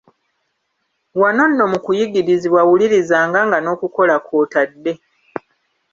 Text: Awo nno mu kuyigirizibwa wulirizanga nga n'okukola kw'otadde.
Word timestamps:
Awo 1.15 1.29
nno 1.49 1.63
mu 1.71 1.77
kuyigirizibwa 1.85 2.61
wulirizanga 2.67 3.39
nga 3.47 3.57
n'okukola 3.61 4.15
kw'otadde. 4.25 4.91